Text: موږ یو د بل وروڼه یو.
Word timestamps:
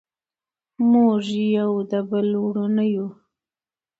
موږ 0.91 1.23
یو 1.57 1.71
د 1.91 1.93
بل 2.09 2.27
وروڼه 2.43 2.85
یو. 2.93 3.07